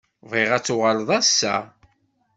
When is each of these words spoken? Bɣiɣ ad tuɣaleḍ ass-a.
Bɣiɣ 0.29 0.51
ad 0.53 0.63
tuɣaleḍ 0.65 1.09
ass-a. 1.19 1.55